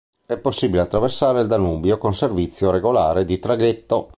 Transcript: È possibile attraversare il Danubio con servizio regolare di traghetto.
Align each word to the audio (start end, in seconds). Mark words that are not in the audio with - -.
È 0.25 0.35
possibile 0.37 0.81
attraversare 0.81 1.41
il 1.41 1.47
Danubio 1.47 1.99
con 1.99 2.15
servizio 2.15 2.71
regolare 2.71 3.23
di 3.23 3.37
traghetto. 3.37 4.09